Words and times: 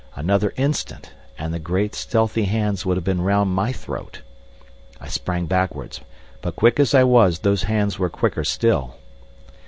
Another 0.15 0.51
instant 0.57 1.11
and 1.37 1.53
the 1.53 1.59
great 1.59 1.93
stealthy 1.93 2.45
hands 2.45 2.83
would 2.87 2.97
have 2.97 3.03
been 3.03 3.21
round 3.21 3.51
my 3.53 3.71
throat. 3.71 4.23
I 4.99 5.07
sprang 5.07 5.45
backwards, 5.45 6.01
but 6.41 6.55
quick 6.55 6.79
as 6.79 6.95
I 6.95 7.03
was, 7.03 7.37
those 7.37 7.61
hands 7.69 7.99
were 7.99 8.09
quicker 8.09 8.43
still. 8.43 8.95